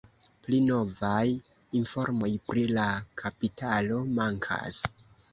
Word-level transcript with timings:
Pli 0.45 0.59
novaj 0.67 1.25
informoj 1.79 2.29
pri 2.45 2.63
la 2.77 2.85
kapitalo 3.23 3.99
mankas. 4.21 4.81